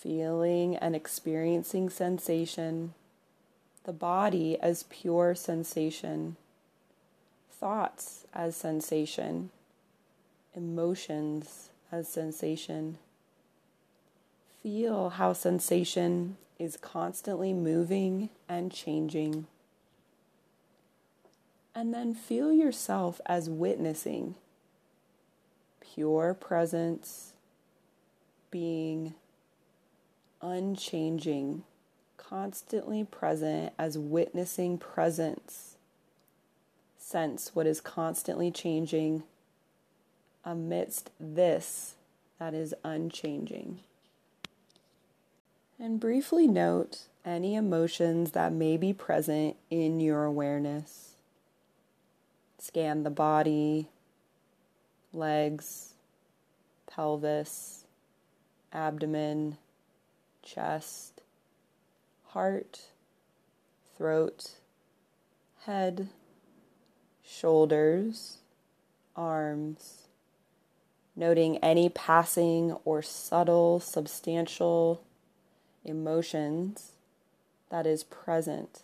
feeling 0.00 0.76
and 0.76 0.94
experiencing 0.94 1.90
sensation, 1.90 2.94
the 3.84 3.92
body 3.92 4.56
as 4.60 4.84
pure 4.84 5.34
sensation, 5.34 6.36
thoughts 7.50 8.24
as 8.32 8.54
sensation, 8.56 9.50
emotions 10.54 11.70
as 11.90 12.06
sensation. 12.08 12.96
Feel 14.62 15.10
how 15.10 15.32
sensation 15.32 16.36
is 16.58 16.76
constantly 16.76 17.52
moving 17.52 18.30
and 18.48 18.72
changing. 18.72 19.46
And 21.74 21.94
then 21.94 22.14
feel 22.14 22.52
yourself 22.52 23.20
as 23.26 23.48
witnessing 23.48 24.34
pure 25.94 26.34
presence, 26.34 27.32
being 28.50 29.14
unchanging, 30.42 31.62
constantly 32.16 33.04
present 33.04 33.72
as 33.78 33.98
witnessing 33.98 34.78
presence. 34.78 35.76
Sense 36.98 37.52
what 37.54 37.66
is 37.66 37.80
constantly 37.80 38.50
changing 38.50 39.22
amidst 40.44 41.10
this 41.18 41.94
that 42.38 42.54
is 42.54 42.74
unchanging. 42.84 43.80
And 45.80 46.00
briefly 46.00 46.48
note 46.48 47.06
any 47.24 47.54
emotions 47.54 48.32
that 48.32 48.52
may 48.52 48.76
be 48.76 48.92
present 48.92 49.56
in 49.70 50.00
your 50.00 50.24
awareness. 50.24 51.14
Scan 52.58 53.04
the 53.04 53.10
body, 53.10 53.88
legs, 55.12 55.94
pelvis, 56.86 57.84
abdomen 58.72 59.56
chest, 60.42 61.20
heart, 62.28 62.86
throat, 63.96 64.52
head, 65.64 66.08
shoulders, 67.22 68.38
arms, 69.14 70.04
noting 71.14 71.58
any 71.58 71.88
passing 71.88 72.72
or 72.84 73.02
subtle, 73.02 73.78
substantial 73.78 75.04
emotions 75.88 76.92
that 77.70 77.86
is 77.86 78.04
present. 78.04 78.82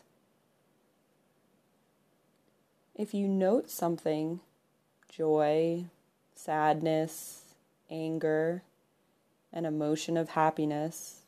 If 2.95 3.13
you 3.13 3.27
note 3.27 3.71
something, 3.71 4.41
joy, 5.09 5.85
sadness, 6.35 7.43
anger, 7.91 8.63
an 9.53 9.65
emotion 9.65 10.17
of 10.17 10.31
happiness, 10.31 11.23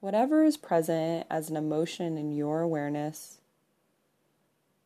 whatever 0.00 0.44
is 0.44 0.56
present 0.56 1.26
as 1.30 1.50
an 1.50 1.56
emotion 1.56 2.16
in 2.16 2.32
your 2.32 2.60
awareness, 2.60 3.38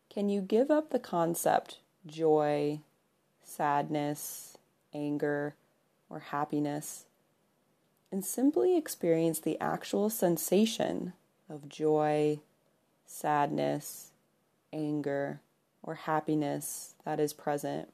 can 0.09 0.29
you 0.29 0.40
give 0.40 0.70
up 0.70 0.90
the 0.90 0.99
concept 0.99 1.79
joy, 2.07 2.81
sadness, 3.44 4.57
anger, 4.94 5.55
or 6.09 6.20
happiness 6.20 7.05
and 8.12 8.25
simply 8.25 8.77
experience 8.77 9.40
the 9.40 9.61
actual 9.61 10.11
sensation 10.11 11.12
of 11.49 11.68
joy, 11.68 12.40
sadness, 13.07 14.11
anger, 14.73 15.40
or 15.83 15.94
happiness 15.94 16.94
that 17.05 17.20
is 17.20 17.33
present? 17.33 17.92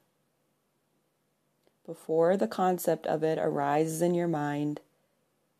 Before 1.85 2.37
the 2.37 2.49
concept 2.49 3.07
of 3.07 3.23
it 3.23 3.39
arises 3.39 4.03
in 4.03 4.15
your 4.15 4.29
mind, 4.29 4.81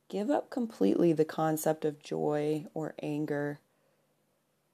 Give 0.09 0.31
up 0.31 0.51
completely 0.51 1.13
the 1.13 1.25
concept 1.25 1.85
of 1.85 2.03
joy 2.03 2.67
or 2.75 2.95
anger 3.03 3.59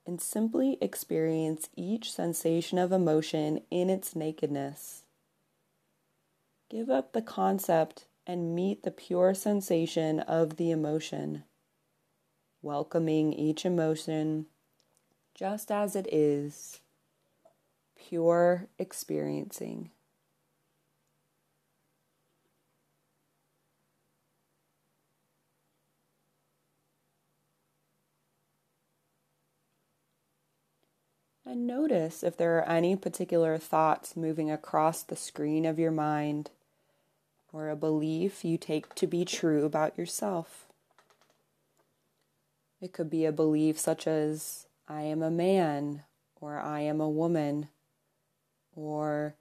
and 0.06 0.20
simply 0.20 0.76
experience 0.80 1.70
each 1.74 2.12
sensation 2.12 2.76
of 2.76 2.92
emotion 2.92 3.62
in 3.70 3.88
its 3.88 4.14
nakedness. 4.14 5.04
Give 6.68 6.90
up 6.90 7.12
the 7.12 7.22
concept 7.22 8.04
and 8.26 8.54
meet 8.54 8.82
the 8.82 8.90
pure 8.90 9.34
sensation 9.34 10.20
of 10.20 10.56
the 10.56 10.70
emotion, 10.70 11.44
welcoming 12.62 13.32
each 13.32 13.64
emotion 13.64 14.46
just 15.34 15.70
as 15.70 15.96
it 15.96 16.06
is, 16.12 16.80
pure 17.96 18.68
experiencing. 18.78 19.90
And 31.44 31.66
notice 31.66 32.22
if 32.22 32.36
there 32.36 32.56
are 32.58 32.68
any 32.68 32.94
particular 32.96 33.58
thoughts 33.58 34.16
moving 34.16 34.50
across 34.50 35.02
the 35.02 35.16
screen 35.16 35.66
of 35.66 35.78
your 35.78 35.90
mind 35.90 36.50
or 37.52 37.68
a 37.68 37.76
belief 37.76 38.44
you 38.44 38.56
take 38.56 38.94
to 38.94 39.06
be 39.06 39.24
true 39.24 39.64
about 39.64 39.96
yourself. 39.98 40.66
It 42.80 42.92
could 42.92 43.10
be 43.10 43.24
a 43.24 43.32
belief 43.32 43.78
such 43.78 44.06
as, 44.06 44.66
I 44.88 45.02
am 45.02 45.22
a 45.22 45.30
man, 45.30 46.02
or 46.40 46.58
I 46.58 46.80
am 46.80 47.00
a 47.00 47.08
woman, 47.08 47.68
or 48.74 49.34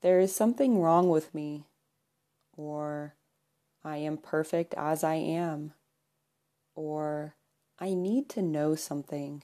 there 0.00 0.20
is 0.20 0.34
something 0.34 0.80
wrong 0.80 1.10
with 1.10 1.34
me, 1.34 1.64
or 2.56 3.14
I 3.84 3.98
am 3.98 4.16
perfect 4.16 4.72
as 4.74 5.04
I 5.04 5.16
am, 5.16 5.74
or 6.74 7.34
I 7.78 7.92
need 7.92 8.28
to 8.30 8.42
know 8.42 8.74
something. 8.74 9.42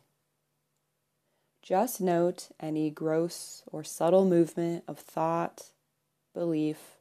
Just 1.62 2.00
note 2.00 2.48
any 2.60 2.90
gross 2.90 3.62
or 3.66 3.82
subtle 3.82 4.24
movement 4.24 4.84
of 4.86 4.98
thought, 4.98 5.70
belief, 6.32 6.95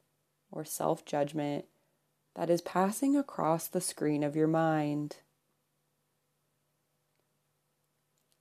or 0.56 0.66
self 0.66 1.06
judgment 1.06 1.66
that 2.36 2.50
is 2.50 2.62
passing 2.62 3.16
across 3.16 3.68
the 3.68 3.80
screen 3.80 4.24
of 4.24 4.36
your 4.36 4.48
mind. 4.48 5.18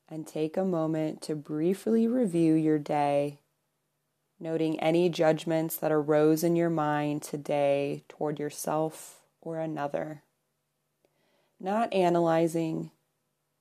And 0.08 0.26
take 0.26 0.56
a 0.56 0.64
moment 0.64 1.20
to 1.22 1.34
briefly 1.34 2.06
review 2.06 2.54
your 2.54 2.78
day, 2.78 3.40
noting 4.40 4.80
any 4.80 5.10
judgments 5.10 5.76
that 5.76 5.92
arose 5.92 6.42
in 6.42 6.56
your 6.56 6.70
mind 6.70 7.22
today 7.22 8.04
toward 8.08 8.38
yourself 8.38 9.20
or 9.42 9.58
another. 9.58 10.22
Not 11.60 11.92
analyzing, 11.92 12.90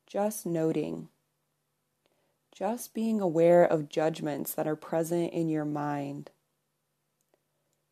just 0.08 0.46
noting 0.46 1.10
just 2.54 2.94
being 2.94 3.20
aware 3.20 3.64
of 3.64 3.90
judgments 3.90 4.54
that 4.54 4.68
are 4.68 4.76
present 4.76 5.34
in 5.34 5.50
your 5.50 5.66
mind. 5.66 6.30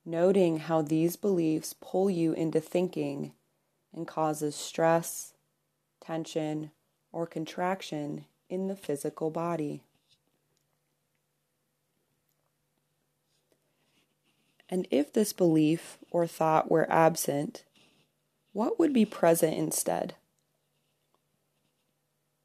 Noting 0.05 0.57
how 0.57 0.81
these 0.81 1.15
beliefs 1.15 1.75
pull 1.79 2.09
you 2.09 2.33
into 2.33 2.59
thinking 2.59 3.33
and 3.93 4.07
causes 4.07 4.55
stress, 4.55 5.33
tension, 5.99 6.71
or 7.11 7.27
contraction 7.27 8.25
in 8.49 8.67
the 8.67 8.75
physical 8.75 9.29
body. 9.29 9.81
And 14.69 14.87
if 14.89 15.11
this 15.11 15.33
belief 15.33 15.97
or 16.11 16.25
thought 16.25 16.71
were 16.71 16.89
absent, 16.89 17.65
what 18.53 18.79
would 18.79 18.93
be 18.93 19.05
present 19.05 19.57
instead? 19.57 20.15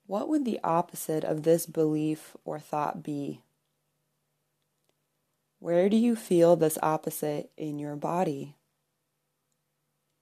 What 0.09 0.29
would 0.29 0.45
the 0.45 0.61
opposite 0.63 1.25
of 1.25 1.45
this 1.45 1.67
belief 1.67 2.37
or 2.45 2.59
thought 2.59 3.03
be? 3.03 3.43
Where 5.59 5.89
do 5.89 5.97
you 5.97 6.17
feel 6.17 6.55
this 6.57 6.79
opposite 6.83 7.51
in 7.57 7.79
your 7.79 7.97
body? 7.97 8.57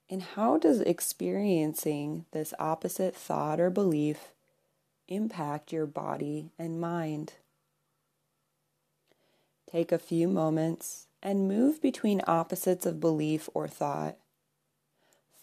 And 0.09 0.21
how 0.21 0.57
does 0.57 0.81
experiencing 0.81 2.25
this 2.31 2.53
opposite 2.59 3.15
thought 3.15 3.59
or 3.59 3.69
belief 3.69 4.31
impact 5.07 5.71
your 5.71 5.85
body 5.85 6.51
and 6.57 6.79
mind? 6.79 7.33
Take 9.69 9.91
a 9.91 9.99
few 9.99 10.27
moments 10.27 11.07
and 11.21 11.47
move 11.47 11.81
between 11.81 12.21
opposites 12.27 12.85
of 12.85 12.99
belief 12.99 13.49
or 13.53 13.67
thought. 13.67 14.15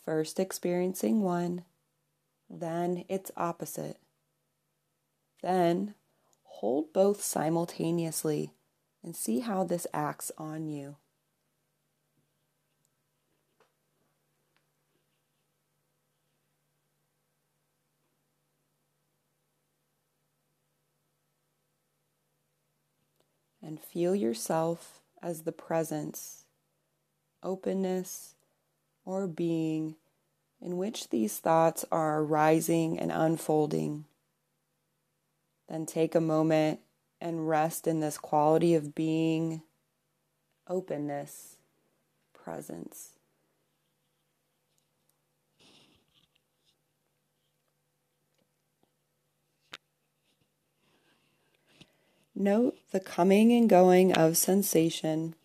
First 0.05 0.41
experiencing 0.41 1.21
one, 1.21 1.65
then 2.49 3.05
its 3.09 3.31
opposite. 3.37 3.99
Then 5.43 5.95
hold 6.45 6.93
both 6.93 7.21
simultaneously 7.21 8.53
and 9.03 9.17
see 9.17 9.41
how 9.41 9.65
this 9.65 9.87
acts 9.93 10.31
on 10.39 10.69
you. 10.69 10.97
And 23.65 23.81
feel 23.81 24.15
yourself 24.15 25.01
as 25.23 25.43
the 25.43 25.53
presence, 25.53 26.45
openness, 27.43 28.35
or 29.05 29.27
being 29.27 29.97
in 30.61 30.77
which 30.77 31.11
these 31.11 31.39
thoughts 31.39 31.85
are 31.91 32.21
arising 32.21 32.99
and 32.99 33.11
unfolding. 33.13 34.05
Then 35.69 35.87
take 35.87 36.15
a 36.15 36.21
moment 36.21 36.81
and 37.23 37.49
rest 37.49 37.87
in 37.87 38.01
this 38.01 38.19
quality 38.19 38.75
of 38.75 38.97
being, 38.97 39.63
openness, 40.69 41.57
presence. 42.35 43.11
Note 52.35 52.77
the 52.91 52.99
coming 52.99 53.53
and 53.53 53.71
going 53.71 54.13
of 54.13 54.37
sensation, 54.37 55.37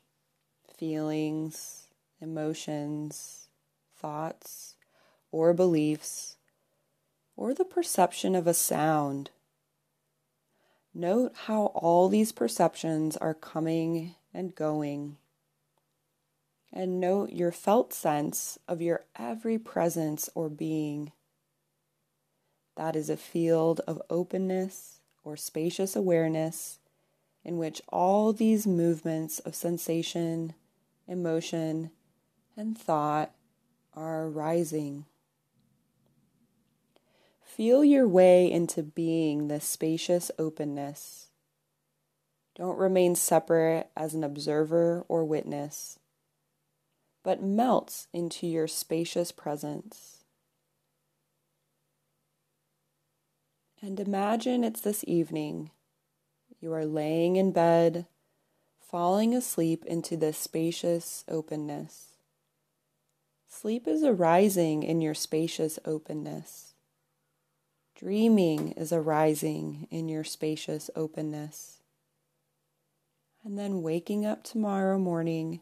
feelings, 0.79 1.83
emotions, 2.19 3.49
thoughts, 3.95 4.73
or 5.31 5.53
beliefs, 5.53 6.37
or 7.35 7.53
the 7.53 7.65
perception 7.65 8.33
of 8.33 8.47
a 8.47 8.53
sound. 8.55 9.29
Note 10.99 11.33
how 11.45 11.67
all 11.75 12.09
these 12.09 12.31
perceptions 12.31 13.15
are 13.17 13.35
coming 13.35 14.15
and 14.33 14.55
going. 14.55 15.17
And 16.73 16.99
note 16.99 17.29
your 17.29 17.51
felt 17.51 17.93
sense 17.93 18.57
of 18.67 18.81
your 18.81 19.05
every 19.15 19.59
presence 19.59 20.27
or 20.33 20.49
being. 20.49 21.11
That 22.77 22.95
is 22.95 23.11
a 23.11 23.15
field 23.15 23.79
of 23.87 24.01
openness 24.09 24.99
or 25.23 25.37
spacious 25.37 25.95
awareness 25.95 26.79
in 27.45 27.59
which 27.59 27.79
all 27.89 28.33
these 28.33 28.65
movements 28.65 29.37
of 29.37 29.53
sensation, 29.53 30.55
emotion, 31.07 31.91
and 32.55 32.75
thought 32.75 33.35
are 33.93 34.25
arising. 34.25 35.05
Feel 37.57 37.83
your 37.83 38.07
way 38.07 38.51
into 38.51 38.83
being 38.83 39.47
this 39.47 39.65
spacious 39.65 40.29
openness. 40.37 41.29
Don't 42.55 42.77
remain 42.77 43.15
separate 43.15 43.89
as 43.97 44.13
an 44.13 44.23
observer 44.23 45.03
or 45.07 45.25
witness, 45.25 45.97
but 47.23 47.41
melt 47.41 48.05
into 48.13 48.45
your 48.45 48.67
spacious 48.67 49.31
presence. 49.31 50.23
And 53.81 53.99
imagine 53.99 54.63
it's 54.63 54.81
this 54.81 55.03
evening. 55.07 55.71
You 56.59 56.73
are 56.73 56.85
laying 56.85 57.37
in 57.37 57.53
bed, 57.53 58.05
falling 58.79 59.33
asleep 59.33 59.83
into 59.87 60.15
this 60.15 60.37
spacious 60.37 61.25
openness. 61.27 62.17
Sleep 63.47 63.87
is 63.87 64.03
arising 64.03 64.83
in 64.83 65.01
your 65.01 65.15
spacious 65.15 65.79
openness. 65.85 66.66
Dreaming 67.97 68.73
is 68.73 68.93
arising 68.93 69.87
in 69.89 70.07
your 70.07 70.23
spacious 70.23 70.91
openness. 70.95 71.79
And 73.43 73.57
then 73.57 73.81
waking 73.81 74.23
up 74.23 74.43
tomorrow 74.43 74.99
morning 74.99 75.61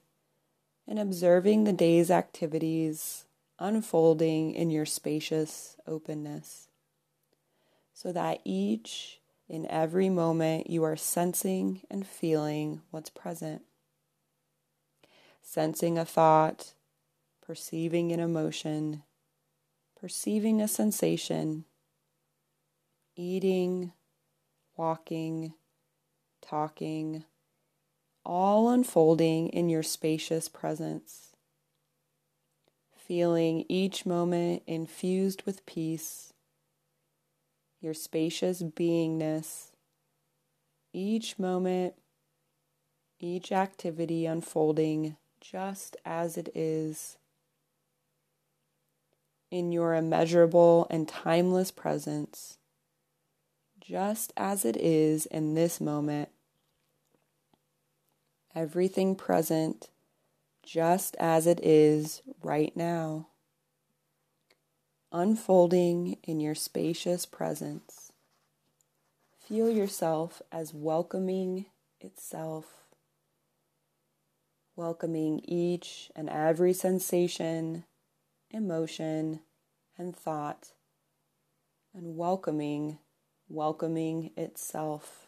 and 0.85 0.99
observing 0.99 1.63
the 1.63 1.71
day's 1.71 2.11
activities 2.11 3.23
unfolding 3.57 4.53
in 4.53 4.69
your 4.69 4.85
spacious 4.85 5.77
openness 5.87 6.67
so 7.93 8.11
that 8.11 8.41
each 8.43 9.21
in 9.47 9.65
every 9.67 10.09
moment 10.09 10.69
you 10.69 10.83
are 10.83 10.97
sensing 10.97 11.83
and 11.89 12.05
feeling 12.05 12.81
what's 12.91 13.09
present. 13.09 13.61
Sensing 15.41 15.97
a 15.97 16.03
thought, 16.03 16.73
perceiving 17.41 18.11
an 18.11 18.19
emotion, 18.19 19.03
perceiving 19.97 20.59
a 20.59 20.67
sensation, 20.67 21.63
eating, 23.15 23.91
walking, 24.77 25.53
talking, 26.41 27.23
all 28.25 28.69
unfolding 28.69 29.49
in 29.49 29.69
your 29.69 29.83
spacious 29.83 30.49
presence. 30.49 31.35
Feeling 32.95 33.65
each 33.69 34.05
moment 34.05 34.63
infused 34.65 35.43
with 35.45 35.65
peace 35.65 36.33
your 37.85 37.93
spacious 37.93 38.63
beingness, 38.63 39.69
each 40.91 41.37
moment, 41.37 41.93
each 43.19 43.51
activity 43.51 44.25
unfolding 44.25 45.17
just 45.39 45.95
as 46.03 46.35
it 46.35 46.49
is 46.55 47.17
in 49.51 49.71
your 49.71 49.93
immeasurable 49.93 50.87
and 50.89 51.07
timeless 51.07 51.69
presence, 51.69 52.57
just 53.85 54.33
as 54.35 54.65
it 54.65 54.77
is 54.77 55.25
in 55.27 55.53
this 55.53 55.79
moment. 55.79 56.29
Everything 58.55 59.15
present, 59.15 59.89
just 60.63 61.15
as 61.19 61.45
it 61.45 61.59
is 61.63 62.21
right 62.41 62.75
now 62.75 63.27
unfolding 65.15 66.17
in 66.23 66.41
your 66.41 66.53
spacious 66.53 67.25
presence. 67.25 68.11
Feel 69.47 69.69
yourself 69.69 70.41
as 70.51 70.73
welcoming 70.73 71.67
itself, 72.01 72.65
welcoming 74.75 75.39
each 75.45 76.11
and 76.17 76.29
every 76.29 76.73
sensation, 76.73 77.85
emotion, 78.51 79.39
and 79.97 80.13
thought, 80.13 80.73
and 81.93 82.17
welcoming, 82.17 82.97
welcoming 83.47 84.31
itself. 84.35 85.27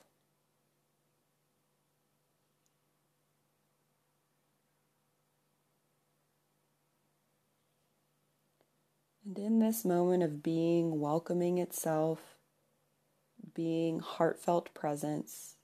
And 9.25 9.37
in 9.37 9.59
this 9.59 9.83
moment 9.83 10.23
of 10.23 10.41
being 10.41 11.01
welcoming 11.01 11.57
itself, 11.57 12.37
being 13.53 13.99
heartfelt 13.99 14.73
presence, 14.73 15.57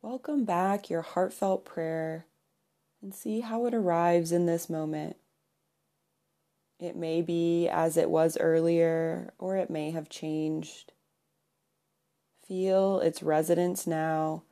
welcome 0.00 0.44
back 0.44 0.88
your 0.88 1.02
heartfelt 1.02 1.64
prayer 1.64 2.26
and 3.02 3.14
see 3.14 3.40
how 3.40 3.66
it 3.66 3.74
arrives 3.74 4.32
in 4.32 4.46
this 4.46 4.70
moment. 4.70 5.16
It 6.80 6.96
may 6.96 7.22
be 7.22 7.68
as 7.68 7.96
it 7.96 8.08
was 8.08 8.38
earlier, 8.38 9.32
or 9.38 9.56
it 9.56 9.68
may 9.68 9.90
have 9.90 10.08
changed. 10.08 10.93
Feel 12.46 13.00
its 13.00 13.22
residence 13.22 13.86
now 13.86 14.42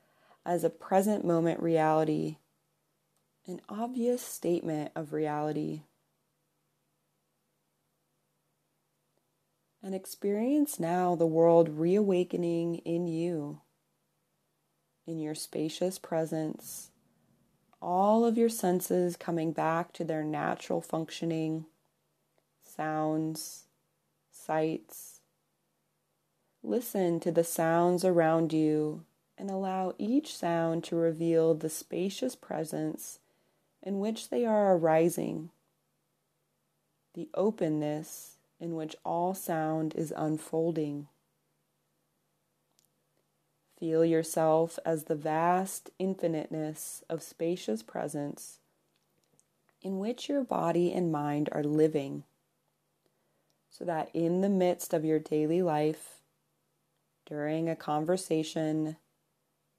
as 0.44 0.64
a 0.64 0.70
present 0.70 1.24
moment 1.24 1.60
reality 1.60 2.36
an 3.46 3.60
obvious 3.68 4.22
statement 4.22 4.92
of 4.94 5.12
reality. 5.12 5.82
And 9.82 9.94
experience 9.94 10.78
now 10.78 11.16
the 11.16 11.26
world 11.26 11.68
reawakening 11.68 12.76
in 12.78 13.08
you, 13.08 13.60
in 15.06 15.18
your 15.18 15.34
spacious 15.34 15.98
presence, 15.98 16.90
all 17.80 18.24
of 18.24 18.38
your 18.38 18.48
senses 18.48 19.16
coming 19.16 19.50
back 19.50 19.92
to 19.94 20.04
their 20.04 20.22
natural 20.22 20.80
functioning, 20.80 21.66
sounds, 22.62 23.64
sights. 24.30 25.11
Listen 26.62 27.18
to 27.20 27.32
the 27.32 27.42
sounds 27.42 28.04
around 28.04 28.52
you 28.52 29.04
and 29.36 29.50
allow 29.50 29.94
each 29.98 30.36
sound 30.36 30.84
to 30.84 30.96
reveal 30.96 31.54
the 31.54 31.68
spacious 31.68 32.36
presence 32.36 33.18
in 33.82 33.98
which 33.98 34.28
they 34.28 34.46
are 34.46 34.76
arising, 34.76 35.50
the 37.14 37.28
openness 37.34 38.36
in 38.60 38.76
which 38.76 38.94
all 39.04 39.34
sound 39.34 39.92
is 39.96 40.14
unfolding. 40.16 41.08
Feel 43.80 44.04
yourself 44.04 44.78
as 44.84 45.04
the 45.04 45.16
vast 45.16 45.90
infiniteness 45.98 47.02
of 47.10 47.20
spacious 47.20 47.82
presence 47.82 48.60
in 49.82 49.98
which 49.98 50.28
your 50.28 50.44
body 50.44 50.92
and 50.92 51.10
mind 51.10 51.48
are 51.50 51.64
living, 51.64 52.22
so 53.68 53.84
that 53.84 54.08
in 54.14 54.40
the 54.40 54.48
midst 54.48 54.94
of 54.94 55.04
your 55.04 55.18
daily 55.18 55.60
life, 55.60 56.21
during 57.32 57.66
a 57.66 57.74
conversation, 57.74 58.94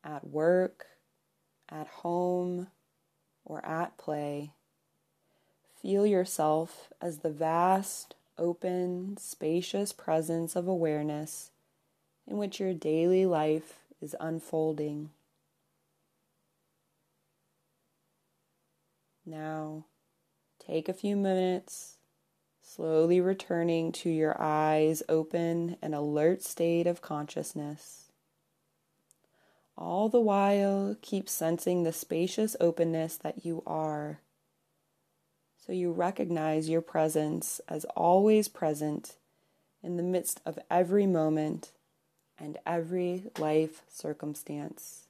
at 0.03 0.27
work, 0.27 0.87
at 1.69 1.85
home, 1.85 2.65
or 3.45 3.63
at 3.63 3.95
play, 3.95 4.51
feel 5.79 6.03
yourself 6.03 6.91
as 6.99 7.19
the 7.19 7.29
vast, 7.29 8.15
open, 8.39 9.15
spacious 9.17 9.93
presence 9.93 10.55
of 10.55 10.67
awareness 10.67 11.51
in 12.27 12.37
which 12.37 12.59
your 12.59 12.73
daily 12.73 13.23
life 13.23 13.81
is 14.01 14.15
unfolding. 14.19 15.11
Now, 19.27 19.85
take 20.57 20.89
a 20.89 20.93
few 20.93 21.15
minutes, 21.15 21.97
slowly 22.75 23.21
returning 23.21 23.91
to 23.91 24.09
your 24.09 24.35
eyes 24.41 25.03
open 25.07 25.77
and 25.79 25.93
alert 25.93 26.41
state 26.41 26.87
of 26.87 27.03
consciousness. 27.03 28.05
All 29.77 30.09
the 30.09 30.19
while, 30.19 30.95
keep 31.01 31.29
sensing 31.29 31.83
the 31.83 31.93
spacious 31.93 32.55
openness 32.59 33.17
that 33.17 33.45
you 33.45 33.61
are. 33.67 34.21
So 35.63 35.71
you 35.71 35.91
recognize 35.91 36.67
your 36.67 36.81
presence 36.81 37.61
as 37.69 37.85
always 37.95 38.47
present 38.47 39.17
in 39.83 39.97
the 39.97 40.03
midst 40.03 40.41
of 40.43 40.57
every 40.71 41.05
moment 41.05 41.71
and 42.39 42.57
every 42.65 43.25
life 43.37 43.83
circumstance. 43.87 45.05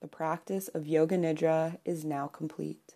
The 0.00 0.08
practice 0.08 0.68
of 0.68 0.86
Yoga 0.86 1.18
Nidra 1.18 1.78
is 1.84 2.06
now 2.06 2.26
complete. 2.26 2.94